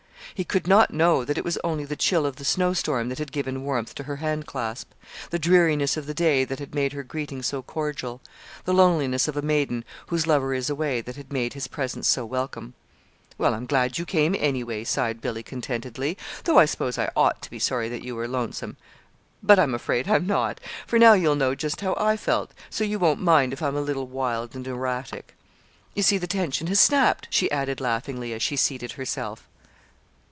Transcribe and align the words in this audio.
He 0.33 0.45
could 0.45 0.65
not 0.65 0.91
know 0.91 1.23
that 1.23 1.37
it 1.37 1.43
was 1.43 1.59
only 1.63 1.83
the 1.83 1.97
chill 1.97 2.25
of 2.25 2.37
the 2.37 2.45
snowstorm 2.45 3.09
that 3.09 3.19
had 3.19 3.33
given 3.33 3.63
warmth 3.63 3.93
to 3.95 4.03
her 4.05 4.15
handclasp, 4.15 4.85
the 5.29 5.37
dreariness 5.37 5.97
of 5.97 6.07
the 6.07 6.15
day 6.15 6.45
that 6.45 6.57
had 6.57 6.73
made 6.73 6.93
her 6.93 7.03
greeting 7.03 7.43
so 7.43 7.61
cordial, 7.61 8.21
the 8.63 8.73
loneliness 8.73 9.27
of 9.27 9.37
a 9.37 9.43
maiden 9.43 9.83
whose 10.07 10.25
lover 10.25 10.53
is 10.55 10.67
away 10.67 10.99
that 11.01 11.17
had 11.17 11.31
made 11.33 11.53
his 11.53 11.67
presence 11.67 12.07
so 12.07 12.25
welcome. 12.25 12.73
"Well, 13.37 13.53
I'm 13.53 13.67
glad 13.67 13.99
you 13.99 14.05
came, 14.05 14.33
anyway," 14.39 14.83
sighed 14.83 15.21
Billy, 15.21 15.43
contentedly; 15.43 16.17
"though 16.45 16.57
I 16.57 16.65
suppose 16.65 16.97
I 16.97 17.11
ought 17.15 17.41
to 17.43 17.51
be 17.51 17.59
sorry 17.59 17.89
that 17.89 18.03
you 18.03 18.15
were 18.15 18.27
lonesome 18.27 18.77
but 19.43 19.59
I'm 19.59 19.75
afraid 19.75 20.07
I'm 20.09 20.25
not, 20.25 20.59
for 20.87 20.97
now 20.97 21.13
you'll 21.13 21.35
know 21.35 21.53
just 21.53 21.81
how 21.81 21.93
I 21.99 22.17
felt, 22.17 22.51
so 22.71 22.83
you 22.83 22.97
won't 22.97 23.21
mind 23.21 23.53
if 23.53 23.61
I'm 23.61 23.75
a 23.75 23.81
little 23.81 24.07
wild 24.07 24.55
and 24.55 24.65
erratic. 24.65 25.35
You 25.93 26.01
see, 26.01 26.17
the 26.17 26.25
tension 26.25 26.65
has 26.67 26.79
snapped," 26.79 27.27
she 27.29 27.51
added 27.51 27.79
laughingly, 27.79 28.33
as 28.33 28.41
she 28.41 28.55
seated 28.55 28.93
herself. 28.93 29.47